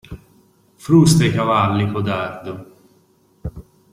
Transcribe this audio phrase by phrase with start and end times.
[0.77, 2.55] Frusta i cavalli, codardo.